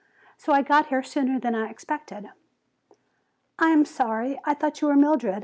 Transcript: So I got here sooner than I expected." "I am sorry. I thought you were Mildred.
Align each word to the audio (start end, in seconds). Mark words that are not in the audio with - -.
So 0.35 0.51
I 0.51 0.63
got 0.63 0.87
here 0.87 1.03
sooner 1.03 1.39
than 1.39 1.53
I 1.53 1.69
expected." 1.69 2.31
"I 3.59 3.69
am 3.69 3.85
sorry. 3.85 4.39
I 4.45 4.55
thought 4.55 4.81
you 4.81 4.87
were 4.87 4.95
Mildred. 4.95 5.39